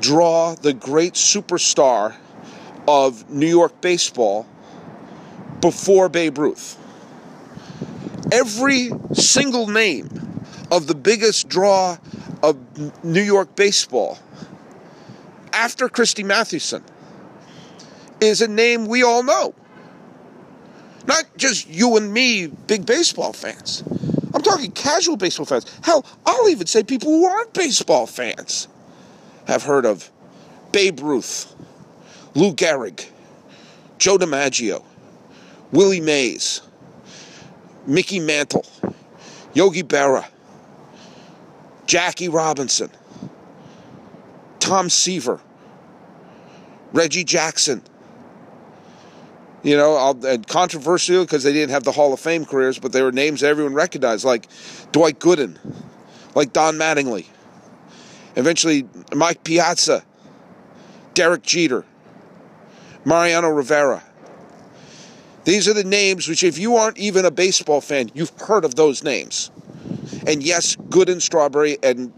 draw, 0.00 0.54
the 0.54 0.72
great 0.72 1.14
superstar 1.14 2.14
of 2.88 3.30
New 3.30 3.48
York 3.48 3.80
baseball 3.80 4.46
before 5.60 6.08
Babe 6.08 6.38
Ruth 6.38 6.78
every 8.32 8.90
single 9.12 9.68
name 9.68 10.08
of 10.70 10.86
the 10.86 10.94
biggest 10.94 11.48
draw 11.48 11.96
of 12.42 13.04
New 13.04 13.22
York 13.22 13.54
baseball 13.54 14.18
after 15.52 15.88
Christy 15.88 16.24
Mathewson 16.24 16.82
is 18.20 18.42
a 18.42 18.48
name 18.48 18.86
we 18.86 19.02
all 19.02 19.22
know. 19.22 19.54
Not 21.06 21.24
just 21.36 21.68
you 21.68 21.96
and 21.96 22.12
me, 22.12 22.46
big 22.46 22.86
baseball 22.86 23.32
fans. 23.32 23.82
I'm 24.34 24.42
talking 24.42 24.72
casual 24.72 25.16
baseball 25.16 25.46
fans. 25.46 25.66
Hell, 25.82 26.04
I'll 26.26 26.48
even 26.48 26.66
say 26.66 26.82
people 26.82 27.10
who 27.10 27.24
aren't 27.26 27.52
baseball 27.52 28.06
fans 28.06 28.68
have 29.46 29.62
heard 29.62 29.84
of 29.84 30.10
Babe 30.72 31.00
Ruth, 31.00 31.54
Lou 32.34 32.52
Gehrig, 32.54 33.06
Joe 33.98 34.18
DiMaggio, 34.18 34.84
Willie 35.72 36.00
Mays, 36.00 36.62
Mickey 37.86 38.18
Mantle, 38.18 38.66
Yogi 39.52 39.82
Berra, 39.82 40.26
Jackie 41.86 42.28
Robinson, 42.28 42.90
Tom 44.58 44.88
Seaver, 44.88 45.40
Reggie 46.92 47.24
Jackson. 47.24 47.82
You 49.64 49.78
know, 49.78 50.14
controversial 50.46 51.24
because 51.24 51.42
they 51.42 51.52
didn't 51.52 51.70
have 51.70 51.84
the 51.84 51.92
Hall 51.92 52.12
of 52.12 52.20
Fame 52.20 52.44
careers, 52.44 52.78
but 52.78 52.92
they 52.92 53.02
were 53.02 53.10
names 53.10 53.42
everyone 53.42 53.74
recognized, 53.74 54.24
like 54.24 54.46
Dwight 54.92 55.18
Gooden, 55.18 55.56
like 56.34 56.52
Don 56.52 56.74
Mattingly, 56.76 57.26
eventually 58.36 58.86
Mike 59.14 59.42
Piazza, 59.42 60.04
Derek 61.14 61.42
Jeter, 61.42 61.86
Mariano 63.06 63.48
Rivera. 63.48 64.02
These 65.44 65.66
are 65.66 65.74
the 65.74 65.84
names 65.84 66.28
which, 66.28 66.44
if 66.44 66.58
you 66.58 66.76
aren't 66.76 66.98
even 66.98 67.24
a 67.24 67.30
baseball 67.30 67.80
fan, 67.80 68.10
you've 68.14 68.32
heard 68.40 68.64
of 68.64 68.74
those 68.74 69.02
names. 69.02 69.50
And 70.26 70.42
yes, 70.42 70.76
Gooden 70.76 71.20
Strawberry 71.20 71.78
and 71.82 72.12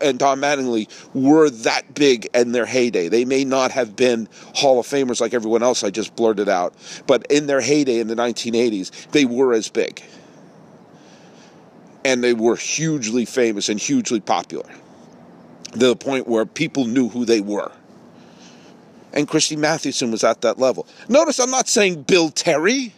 and 0.00 0.18
Don 0.18 0.40
Mattingly 0.40 0.88
were 1.14 1.50
that 1.50 1.94
big 1.94 2.28
in 2.34 2.52
their 2.52 2.66
heyday. 2.66 3.08
They 3.08 3.24
may 3.24 3.44
not 3.44 3.70
have 3.70 3.96
been 3.96 4.28
Hall 4.54 4.80
of 4.80 4.86
Famers 4.86 5.20
like 5.20 5.34
everyone 5.34 5.62
else 5.62 5.84
I 5.84 5.90
just 5.90 6.16
blurted 6.16 6.48
out, 6.48 6.74
but 7.06 7.26
in 7.30 7.46
their 7.46 7.60
heyday 7.60 8.00
in 8.00 8.08
the 8.08 8.16
1980s, 8.16 9.10
they 9.10 9.24
were 9.24 9.52
as 9.52 9.68
big. 9.68 10.02
And 12.04 12.22
they 12.22 12.34
were 12.34 12.56
hugely 12.56 13.24
famous 13.24 13.68
and 13.68 13.80
hugely 13.80 14.20
popular. 14.20 14.68
To 15.72 15.78
the 15.78 15.96
point 15.96 16.28
where 16.28 16.46
people 16.46 16.84
knew 16.84 17.08
who 17.08 17.24
they 17.24 17.40
were 17.40 17.72
and 19.14 19.28
Christy 19.28 19.56
Mathewson 19.56 20.10
was 20.10 20.24
at 20.24 20.42
that 20.42 20.58
level. 20.58 20.86
Notice 21.08 21.38
I'm 21.38 21.50
not 21.50 21.68
saying 21.68 22.02
Bill 22.02 22.30
Terry. 22.30 22.92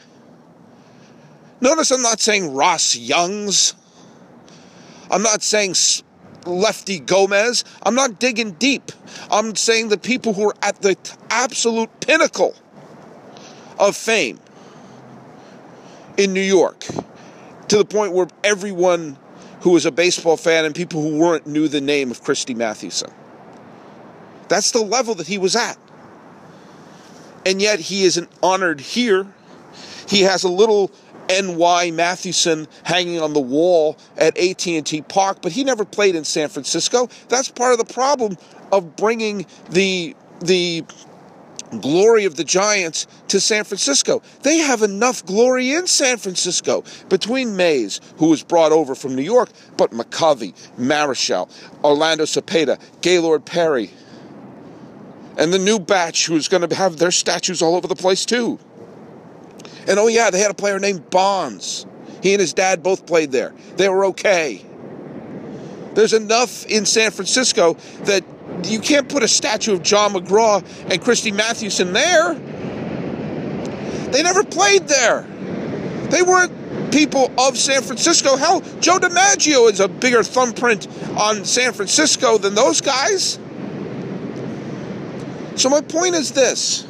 Notice 1.60 1.90
I'm 1.90 2.02
not 2.02 2.20
saying 2.20 2.54
Ross 2.54 2.96
Youngs. 2.96 3.74
I'm 5.10 5.22
not 5.22 5.42
saying 5.42 5.74
Lefty 6.46 6.98
Gomez. 6.98 7.64
I'm 7.82 7.94
not 7.94 8.18
digging 8.18 8.52
deep. 8.52 8.92
I'm 9.30 9.56
saying 9.56 9.88
the 9.88 9.98
people 9.98 10.32
who 10.32 10.48
are 10.48 10.54
at 10.62 10.82
the 10.82 10.96
absolute 11.30 11.90
pinnacle 12.00 12.54
of 13.78 13.96
fame 13.96 14.38
in 16.16 16.32
New 16.32 16.40
York 16.40 16.80
to 17.68 17.78
the 17.78 17.84
point 17.84 18.12
where 18.12 18.28
everyone 18.44 19.18
who 19.60 19.70
was 19.70 19.86
a 19.86 19.90
baseball 19.90 20.36
fan 20.36 20.64
and 20.64 20.74
people 20.74 21.02
who 21.02 21.18
weren't 21.18 21.46
knew 21.46 21.68
the 21.68 21.80
name 21.80 22.10
of 22.10 22.22
Christy 22.22 22.54
Mathewson. 22.54 23.10
That's 24.48 24.70
the 24.70 24.82
level 24.82 25.14
that 25.16 25.26
he 25.26 25.38
was 25.38 25.56
at 25.56 25.76
and 27.46 27.62
yet 27.62 27.78
he 27.78 28.02
isn't 28.04 28.28
honored 28.42 28.80
here. 28.80 29.24
He 30.08 30.22
has 30.22 30.42
a 30.42 30.48
little 30.48 30.90
NY 31.28 31.90
Mathewson 31.92 32.68
hanging 32.84 33.20
on 33.20 33.32
the 33.32 33.40
wall 33.40 33.96
at 34.16 34.36
AT&T 34.38 35.02
Park, 35.02 35.38
but 35.42 35.52
he 35.52 35.64
never 35.64 35.84
played 35.84 36.14
in 36.14 36.24
San 36.24 36.48
Francisco. 36.48 37.08
That's 37.28 37.48
part 37.48 37.72
of 37.72 37.78
the 37.78 37.92
problem 37.92 38.36
of 38.72 38.96
bringing 38.96 39.46
the 39.70 40.14
the 40.40 40.84
glory 41.80 42.24
of 42.24 42.36
the 42.36 42.44
Giants 42.44 43.06
to 43.28 43.40
San 43.40 43.64
Francisco. 43.64 44.22
They 44.42 44.58
have 44.58 44.82
enough 44.82 45.24
glory 45.24 45.72
in 45.72 45.86
San 45.86 46.18
Francisco 46.18 46.84
between 47.08 47.56
Mays, 47.56 48.00
who 48.18 48.28
was 48.28 48.42
brought 48.42 48.72
over 48.72 48.94
from 48.94 49.16
New 49.16 49.22
York, 49.22 49.50
but 49.76 49.90
McCovey, 49.90 50.54
Marichal, 50.78 51.50
Orlando 51.82 52.24
Cepeda, 52.24 52.78
Gaylord 53.00 53.44
Perry, 53.44 53.90
and 55.36 55.52
the 55.52 55.58
new 55.58 55.78
batch 55.78 56.26
who's 56.26 56.48
going 56.48 56.68
to 56.68 56.74
have 56.74 56.98
their 56.98 57.10
statues 57.10 57.62
all 57.62 57.74
over 57.74 57.86
the 57.86 57.96
place 57.96 58.24
too. 58.24 58.58
And 59.88 59.98
oh 59.98 60.08
yeah, 60.08 60.30
they 60.30 60.40
had 60.40 60.50
a 60.50 60.54
player 60.54 60.78
named 60.78 61.10
Bonds. 61.10 61.86
He 62.22 62.32
and 62.32 62.40
his 62.40 62.52
dad 62.52 62.82
both 62.82 63.06
played 63.06 63.30
there. 63.30 63.52
They 63.76 63.88
were 63.88 64.06
okay. 64.06 64.64
There's 65.94 66.12
enough 66.12 66.66
in 66.66 66.84
San 66.84 67.10
Francisco 67.10 67.74
that 68.04 68.24
you 68.64 68.80
can't 68.80 69.08
put 69.08 69.22
a 69.22 69.28
statue 69.28 69.74
of 69.74 69.82
John 69.82 70.12
McGraw 70.12 70.64
and 70.90 71.02
Christy 71.02 71.32
Mathewson 71.32 71.92
there. 71.92 72.34
They 74.10 74.22
never 74.22 74.44
played 74.44 74.88
there. 74.88 75.22
They 76.10 76.22
weren't 76.22 76.92
people 76.92 77.32
of 77.38 77.58
San 77.58 77.82
Francisco. 77.82 78.36
Hell, 78.36 78.60
Joe 78.80 78.98
DiMaggio 78.98 79.70
is 79.70 79.80
a 79.80 79.88
bigger 79.88 80.22
thumbprint 80.22 80.86
on 81.16 81.44
San 81.44 81.72
Francisco 81.72 82.38
than 82.38 82.54
those 82.54 82.80
guys. 82.80 83.38
So, 85.56 85.70
my 85.70 85.80
point 85.80 86.14
is 86.14 86.32
this 86.32 86.86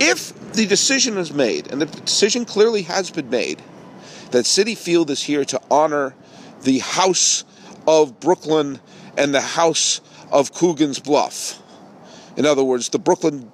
if 0.00 0.32
the 0.58 0.66
decision 0.66 1.16
is 1.18 1.32
made, 1.32 1.70
and 1.70 1.80
the 1.80 1.86
decision 1.86 2.44
clearly 2.44 2.82
has 2.82 3.12
been 3.12 3.30
made, 3.30 3.62
that 4.32 4.44
Citi 4.44 4.76
Field 4.76 5.08
is 5.08 5.22
here 5.22 5.44
to 5.44 5.60
honor 5.70 6.16
the 6.62 6.80
House 6.80 7.44
of 7.86 8.18
Brooklyn 8.18 8.80
and 9.16 9.32
the 9.32 9.40
House 9.40 10.00
of 10.32 10.52
Coogan's 10.52 10.98
Bluff. 10.98 11.62
In 12.36 12.44
other 12.44 12.64
words, 12.64 12.88
the 12.88 12.98
Brooklyn 12.98 13.52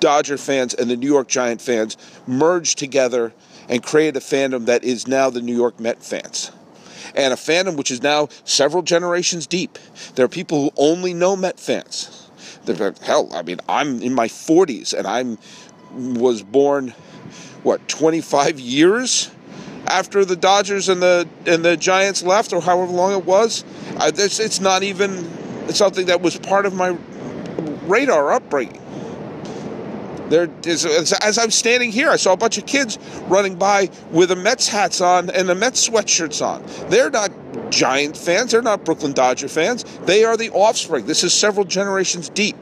Dodger 0.00 0.38
fans 0.38 0.72
and 0.72 0.88
the 0.88 0.96
New 0.96 1.06
York 1.06 1.28
Giant 1.28 1.60
fans 1.60 1.98
merged 2.26 2.78
together 2.78 3.34
and 3.68 3.82
created 3.82 4.16
a 4.16 4.20
fandom 4.20 4.64
that 4.64 4.82
is 4.82 5.06
now 5.06 5.28
the 5.28 5.42
New 5.42 5.54
York 5.54 5.78
Met 5.78 6.02
fans. 6.02 6.52
And 7.14 7.34
a 7.34 7.36
fandom 7.36 7.76
which 7.76 7.90
is 7.90 8.02
now 8.02 8.30
several 8.44 8.82
generations 8.82 9.46
deep. 9.46 9.78
There 10.14 10.24
are 10.24 10.28
people 10.28 10.62
who 10.62 10.70
only 10.78 11.12
know 11.12 11.36
Met 11.36 11.60
fans. 11.60 12.22
Hell, 13.02 13.28
I 13.32 13.42
mean, 13.42 13.60
I'm 13.68 14.02
in 14.02 14.12
my 14.12 14.26
40s 14.26 14.92
and 14.92 15.06
I'm 15.06 15.38
was 15.96 16.42
born 16.42 16.94
what 17.62 17.86
25 17.88 18.60
years 18.60 19.30
after 19.86 20.24
the 20.24 20.36
Dodgers 20.36 20.88
and 20.88 21.02
the 21.02 21.28
and 21.46 21.64
the 21.64 21.76
Giants 21.76 22.22
left, 22.22 22.52
or 22.52 22.60
however 22.60 22.92
long 22.92 23.12
it 23.12 23.24
was. 23.24 23.64
I, 23.98 24.08
it's, 24.08 24.40
it's 24.40 24.60
not 24.60 24.82
even 24.82 25.28
something 25.70 26.06
that 26.06 26.20
was 26.20 26.38
part 26.38 26.66
of 26.66 26.74
my 26.74 26.96
radar 27.86 28.32
upbringing. 28.32 28.82
There 30.28 30.50
is, 30.64 30.84
as 30.84 31.38
I'm 31.38 31.52
standing 31.52 31.92
here, 31.92 32.10
I 32.10 32.16
saw 32.16 32.32
a 32.32 32.36
bunch 32.36 32.58
of 32.58 32.66
kids 32.66 32.98
running 33.28 33.54
by 33.54 33.90
with 34.10 34.30
the 34.30 34.36
Mets 34.36 34.66
hats 34.66 35.00
on 35.00 35.30
and 35.30 35.48
the 35.48 35.54
Mets 35.54 35.88
sweatshirts 35.88 36.44
on. 36.44 36.64
They're 36.90 37.10
not 37.10 37.30
Giant 37.70 38.16
fans. 38.16 38.52
They're 38.52 38.62
not 38.62 38.84
Brooklyn 38.84 39.12
Dodger 39.12 39.48
fans. 39.48 39.84
They 40.04 40.24
are 40.24 40.36
the 40.36 40.50
offspring. 40.50 41.06
This 41.06 41.24
is 41.24 41.32
several 41.32 41.64
generations 41.64 42.28
deep. 42.28 42.56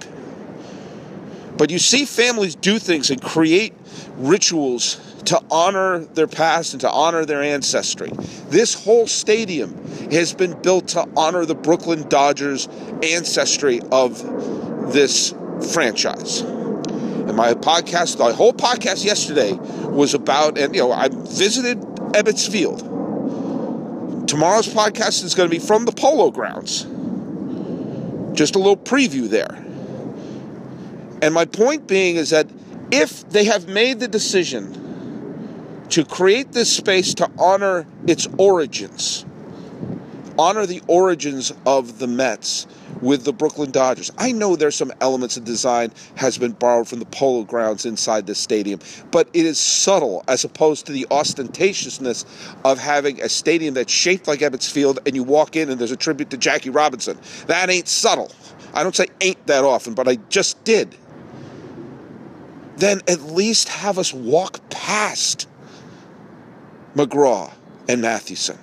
But 1.57 1.71
you 1.71 1.79
see 1.79 2.05
families 2.05 2.55
do 2.55 2.79
things 2.79 3.11
and 3.11 3.23
create 3.23 3.75
rituals 4.17 5.01
to 5.27 5.41
honor 5.51 6.01
their 6.01 6.27
past 6.27 6.75
and 6.75 6.81
to 6.83 6.91
honor 6.91 7.25
their 7.25 7.43
ancestry. 7.43 8.11
This 8.49 8.75
whole 8.75 9.07
stadium 9.07 9.75
has 10.11 10.35
been 10.35 10.61
built 10.61 10.89
to 10.89 11.09
honor 11.17 11.45
the 11.47 11.55
Brooklyn 11.55 12.09
Dodgers 12.09 12.69
ancestry 13.03 13.81
of 13.91 14.93
this 14.93 15.35
franchise. 15.73 16.41
And 16.41 17.37
my 17.37 17.55
podcast, 17.55 18.19
the 18.19 18.35
whole 18.35 18.53
podcast 18.53 19.05
yesterday 19.05 19.53
was 19.53 20.13
about, 20.13 20.59
and 20.59 20.75
you 20.75 20.83
know, 20.83 20.93
I 20.93 21.09
visited 21.09 21.81
Ebbets 21.81 22.51
Field. 22.51 22.91
Tomorrow's 24.29 24.69
podcast 24.69 25.25
is 25.25 25.35
going 25.35 25.49
to 25.49 25.55
be 25.55 25.65
from 25.65 25.85
the 25.85 25.93
Polo 25.93 26.31
Grounds. 26.31 26.83
Just 28.37 28.57
a 28.57 28.59
little 28.59 28.77
preview 28.77 29.29
there. 29.29 29.64
And 31.25 31.33
my 31.33 31.47
point 31.47 31.87
being 31.87 32.17
is 32.17 32.29
that 32.31 32.47
if 32.91 33.27
they 33.31 33.45
have 33.45 33.67
made 33.67 33.99
the 33.99 34.07
decision 34.07 35.87
to 35.89 36.05
create 36.05 36.53
this 36.53 36.71
space 36.71 37.15
to 37.15 37.31
honor 37.39 37.87
its 38.07 38.29
origins, 38.37 39.25
honor 40.39 40.67
the 40.67 40.83
origins 40.87 41.51
of 41.65 41.99
the 41.99 42.07
Mets 42.07 42.67
with 43.01 43.25
the 43.25 43.33
Brooklyn 43.33 43.71
Dodgers. 43.71 44.11
I 44.19 44.33
know 44.33 44.55
there's 44.55 44.75
some 44.77 44.93
elements 45.01 45.39
of 45.39 45.45
design 45.45 45.93
has 46.17 46.37
been 46.37 46.53
borrowed 46.53 46.89
from 46.89 46.99
the 46.99 47.07
polo 47.07 47.45
grounds 47.45 47.87
inside 47.87 48.27
the 48.27 48.35
stadium, 48.35 48.81
but 49.11 49.27
it 49.33 49.47
is 49.47 49.59
subtle 49.59 50.25
as 50.29 50.45
opposed 50.45 50.85
to 50.87 50.93
the 50.93 51.07
ostentatiousness 51.11 52.27
of 52.67 52.79
having 52.79 53.23
a 53.23 53.31
stadium 53.31 53.73
that's 53.73 53.91
shaped 53.91 54.29
like 54.29 54.41
Ebbets 54.41 54.71
Field 54.71 54.99
and 55.07 55.17
you 55.17 55.23
walk 55.23 55.57
in 55.57 55.71
and 55.71 55.81
there's 55.81 55.91
a 55.91 55.97
tribute 55.97 56.29
to 56.31 56.37
Jackie 56.37 56.69
Robinson. 56.69 57.19
That 57.47 57.71
ain't 57.71 57.89
subtle. 57.89 58.31
I 58.75 58.83
don't 58.83 58.95
say 58.95 59.07
ain't 59.23 59.47
that 59.47 59.65
often, 59.65 59.95
but 59.95 60.07
I 60.07 60.17
just 60.29 60.63
did. 60.65 60.95
Then 62.77 63.03
at 63.09 63.21
least 63.23 63.69
have 63.69 63.99
us 63.99 64.13
walk 64.13 64.61
past 64.71 65.49
McGraw 66.95 67.53
and 67.89 68.03
Mathewson. 68.03 68.59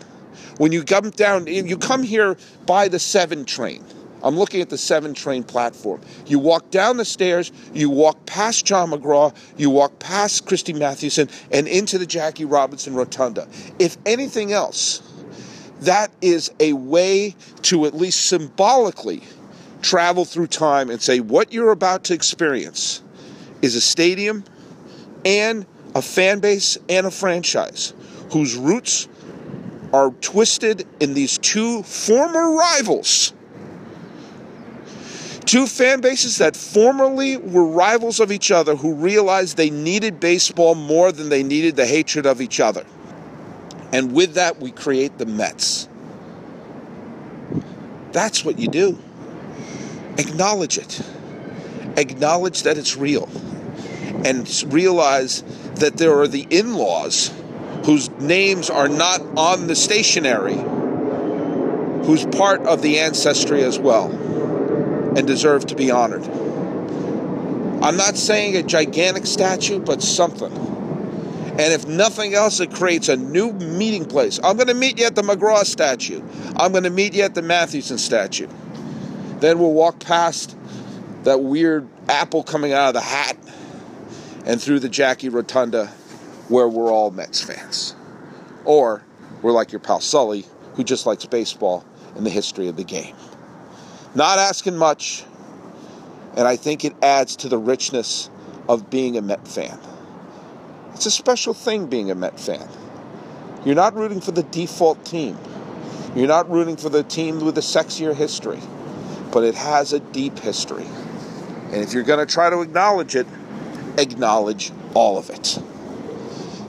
When 0.58 0.72
you 0.72 0.84
come 0.84 1.10
down, 1.12 1.48
you 1.48 1.78
come 1.78 2.04
here 2.04 2.38
by 2.66 2.88
the 2.88 3.00
7 3.00 3.46
train. 3.46 3.84
I'm 4.24 4.38
looking 4.38 4.62
at 4.62 4.70
the 4.70 4.78
7 4.78 5.14
train 5.14 5.44
platform. 5.44 6.02
You 6.28 6.38
walk 6.40 6.70
down 6.70 6.98
the 6.98 7.06
stairs, 7.06 7.52
you 7.74 7.90
walk 7.90 8.26
past 8.26 8.66
John 8.66 8.92
McGraw, 8.92 9.36
you 9.58 9.70
walk 9.70 9.98
past 10.00 10.46
Christy 10.46 10.74
Mathewson, 10.74 11.30
and 11.52 11.68
into 11.68 11.98
the 11.98 12.06
Jackie 12.06 12.46
Robinson 12.46 12.94
Rotunda. 12.94 13.48
If 13.80 13.98
anything 14.06 14.54
else, 14.54 15.02
that 15.82 16.12
is 16.22 16.52
a 16.60 16.74
way 16.74 17.36
to 17.64 17.86
at 17.86 17.96
least 17.96 18.28
symbolically 18.28 19.24
travel 19.82 20.26
through 20.26 20.48
time 20.48 20.92
and 20.92 21.02
say 21.02 21.20
what 21.20 21.52
you're 21.52 21.72
about 21.72 22.04
to 22.04 22.14
experience 22.14 23.02
is 23.62 23.76
a 23.76 23.82
stadium 23.82 24.44
and 25.26 25.66
a 25.96 26.02
fan 26.02 26.40
base 26.40 26.78
and 26.90 27.06
a 27.06 27.12
franchise 27.12 27.94
whose 28.32 28.56
roots 28.56 29.08
are 29.94 30.12
twisted 30.22 30.88
in 31.00 31.14
these 31.14 31.38
two 31.38 31.84
former 31.84 32.56
rivals. 32.56 33.34
Two 35.46 35.68
fan 35.68 36.00
bases 36.00 36.38
that 36.38 36.56
formerly 36.56 37.36
were 37.36 37.66
rivals 37.66 38.20
of 38.20 38.32
each 38.32 38.52
other 38.52 38.76
who 38.76 38.94
realized 38.94 39.58
they 39.58 39.70
needed 39.70 40.20
baseball 40.20 40.76
more 40.76 41.12
than 41.12 41.28
they 41.28 41.44
needed 41.44 41.76
the 41.76 41.86
hatred 41.86 42.26
of 42.26 42.40
each 42.40 42.60
other. 42.60 42.86
And 43.92 44.14
with 44.14 44.36
that, 44.36 44.62
we 44.62 44.72
create 44.72 45.18
the 45.18 45.26
Mets. 45.26 45.90
That's 48.14 48.46
what 48.46 48.60
you 48.60 48.70
do. 48.70 48.98
Acknowledge 50.18 50.78
it. 50.78 51.02
Acknowledge 51.98 52.64
that 52.64 52.78
it's 52.78 52.96
real. 52.96 53.30
And 54.26 54.74
realize 54.74 55.44
that 55.76 55.98
there 55.98 56.20
are 56.20 56.28
the 56.28 56.46
in 56.50 56.76
laws 56.76 57.32
whose 57.86 58.10
names 58.20 58.70
are 58.70 58.88
not 58.88 59.22
on 59.38 59.68
the 59.68 59.76
stationery, 59.76 60.58
who's 62.06 62.26
part 62.26 62.62
of 62.68 62.82
the 62.82 63.00
ancestry 63.00 63.64
as 63.64 63.80
well 63.80 64.12
and 65.18 65.26
deserve 65.28 65.66
to 65.68 65.76
be 65.76 65.92
honored. 65.92 66.24
I'm 67.84 67.98
not 67.98 68.16
saying 68.16 68.56
a 68.56 68.64
gigantic 68.64 69.26
statue, 69.26 69.80
but 69.80 70.04
something. 70.04 70.52
And 71.52 71.74
if 71.74 71.88
nothing 71.88 72.34
else, 72.34 72.60
it 72.60 72.72
creates 72.72 73.10
a 73.10 73.18
new 73.18 73.52
meeting 73.54 74.06
place. 74.06 74.40
I'm 74.44 74.56
going 74.56 74.68
to 74.68 74.74
meet 74.74 75.00
you 75.00 75.06
at 75.06 75.16
the 75.16 75.24
McGraw 75.24 75.66
statue. 75.66 76.22
I'm 76.56 76.72
going 76.72 76.86
to 76.86 76.90
meet 76.90 77.14
you 77.14 77.24
at 77.24 77.34
the 77.34 77.42
Mathewson 77.42 77.98
statue. 77.98 78.48
Then 79.40 79.60
we'll 79.60 79.74
walk 79.74 80.00
past 80.00 80.56
that 81.24 81.42
weird 81.42 81.88
apple 82.08 82.44
coming 82.44 82.72
out 82.72 82.90
of 82.90 82.94
the 82.94 83.02
hat 83.02 83.36
and 84.46 84.62
through 84.62 84.80
the 84.80 84.90
Jackie 84.90 85.30
Rotunda 85.30 85.88
where 86.48 86.68
we're 86.68 86.92
all 86.92 87.12
Mets 87.12 87.42
fans. 87.42 87.96
Or 88.66 89.04
we're 89.42 89.52
like 89.52 89.72
your 89.72 89.80
pal 89.80 90.02
Sully, 90.02 90.46
who 90.76 90.84
just 90.84 91.06
likes 91.06 91.26
baseball 91.26 91.86
and 92.16 92.26
the 92.26 92.30
history 92.30 92.68
of 92.68 92.76
the 92.76 92.84
game. 92.84 93.16
Not 94.16 94.38
asking 94.38 94.76
much, 94.76 95.24
and 96.36 96.48
I 96.48 96.58
think 96.58 96.84
it 96.84 96.94
adds 97.02 97.38
to 97.38 97.50
the 97.50 97.58
richness 97.58 98.30
of 98.68 98.90
being 98.90 99.18
a 99.18 99.22
Met 99.22 99.48
fan. 99.48 99.80
It's 100.94 101.06
a 101.06 101.12
special 101.12 101.54
thing 101.54 101.88
being 101.88 102.12
a 102.12 102.16
Met 102.16 102.40
fan. 102.40 102.68
You're 103.66 103.76
not 103.76 103.96
rooting 103.96 104.22
for 104.22 104.32
the 104.32 104.44
default 104.44 105.06
team. 105.06 105.38
You're 106.16 106.28
not 106.28 106.50
rooting 106.50 106.76
for 106.76 106.90
the 106.90 107.04
team 107.04 107.40
with 107.40 107.58
a 107.58 107.62
sexier 107.62 108.14
history, 108.14 108.60
but 109.32 109.44
it 109.44 109.56
has 109.56 109.94
a 109.94 110.00
deep 110.00 110.38
history. 110.40 110.86
And 111.72 111.76
if 111.76 111.94
you're 111.94 112.04
going 112.04 112.26
to 112.26 112.32
try 112.32 112.50
to 112.50 112.62
acknowledge 112.62 113.16
it, 113.16 113.28
acknowledge 113.98 114.72
all 114.94 115.18
of 115.18 115.30
it. 115.30 115.60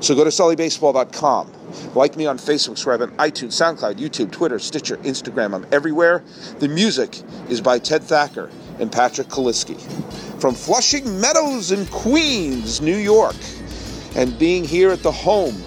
So 0.00 0.14
go 0.14 0.24
to 0.24 0.30
sullybaseball.com. 0.30 1.52
Like 1.94 2.16
me 2.16 2.26
on 2.26 2.36
Facebook, 2.36 2.76
subscribe 2.76 3.02
on 3.02 3.10
iTunes, 3.12 3.52
SoundCloud, 3.52 3.94
YouTube, 3.94 4.30
Twitter, 4.30 4.58
Stitcher, 4.58 4.96
Instagram. 4.98 5.54
I'm 5.54 5.66
everywhere. 5.72 6.22
The 6.58 6.68
music 6.68 7.22
is 7.48 7.60
by 7.60 7.78
Ted 7.78 8.02
Thacker 8.02 8.50
and 8.78 8.90
Patrick 8.90 9.28
Kaliski. 9.28 9.80
From 10.40 10.54
Flushing 10.54 11.20
Meadows 11.20 11.70
in 11.72 11.86
Queens, 11.86 12.80
New 12.80 12.96
York, 12.96 13.36
and 14.16 14.36
being 14.38 14.64
here 14.64 14.90
at 14.90 15.02
the 15.02 15.12
home 15.12 15.62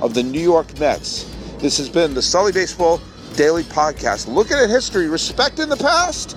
of 0.00 0.14
the 0.14 0.22
New 0.22 0.40
York 0.40 0.78
Mets, 0.78 1.24
this 1.58 1.78
has 1.78 1.88
been 1.88 2.14
the 2.14 2.22
Sully 2.22 2.52
Baseball 2.52 3.00
Daily 3.34 3.64
Podcast. 3.64 4.32
Looking 4.32 4.58
at 4.58 4.68
history, 4.68 5.08
respecting 5.08 5.68
the 5.68 5.76
past, 5.76 6.36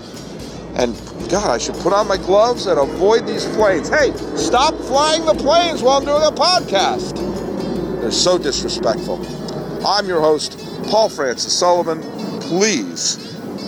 and 0.75 0.95
God, 1.29 1.49
I 1.49 1.57
should 1.57 1.75
put 1.75 1.93
on 1.93 2.07
my 2.07 2.17
gloves 2.17 2.67
and 2.67 2.79
avoid 2.79 3.25
these 3.27 3.45
planes. 3.55 3.89
Hey, 3.89 4.11
stop 4.35 4.75
flying 4.75 5.25
the 5.25 5.33
planes 5.33 5.81
while 5.81 5.97
I'm 5.97 6.05
doing 6.05 6.23
a 6.23 6.31
podcast. 6.31 7.15
They're 8.01 8.11
so 8.11 8.37
disrespectful. 8.37 9.25
I'm 9.85 10.07
your 10.07 10.21
host, 10.21 10.57
Paul 10.89 11.09
Francis 11.09 11.57
Sullivan. 11.57 12.01
please 12.41 13.17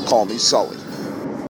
call 0.07 0.25
me 0.25 0.37
Sully. 0.37 0.82